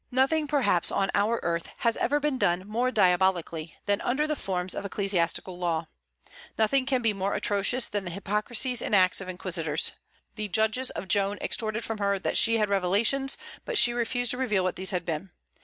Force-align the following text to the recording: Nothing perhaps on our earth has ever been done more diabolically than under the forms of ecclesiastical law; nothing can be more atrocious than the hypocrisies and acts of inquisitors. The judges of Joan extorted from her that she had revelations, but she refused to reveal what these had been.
Nothing 0.09 0.47
perhaps 0.47 0.91
on 0.91 1.11
our 1.13 1.39
earth 1.43 1.69
has 1.77 1.95
ever 1.97 2.19
been 2.19 2.39
done 2.39 2.67
more 2.67 2.89
diabolically 2.89 3.75
than 3.85 4.01
under 4.01 4.25
the 4.25 4.35
forms 4.35 4.73
of 4.73 4.83
ecclesiastical 4.83 5.59
law; 5.59 5.85
nothing 6.57 6.87
can 6.87 7.03
be 7.03 7.13
more 7.13 7.35
atrocious 7.35 7.85
than 7.87 8.03
the 8.05 8.09
hypocrisies 8.09 8.81
and 8.81 8.95
acts 8.95 9.21
of 9.21 9.29
inquisitors. 9.29 9.91
The 10.37 10.47
judges 10.47 10.89
of 10.89 11.07
Joan 11.07 11.37
extorted 11.39 11.83
from 11.83 11.99
her 11.99 12.17
that 12.17 12.35
she 12.35 12.57
had 12.57 12.67
revelations, 12.67 13.37
but 13.63 13.77
she 13.77 13.93
refused 13.93 14.31
to 14.31 14.39
reveal 14.39 14.63
what 14.63 14.75
these 14.75 14.89
had 14.89 15.05
been. 15.05 15.29